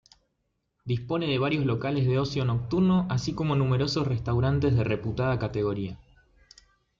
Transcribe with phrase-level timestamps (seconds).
[0.83, 5.99] Dispone de varios locales de ocio nocturno así como numerosos restaurantes de reputada categoría.